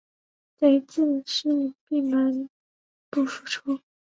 [0.57, 2.49] 贼自是闭门
[3.11, 3.81] 不复出。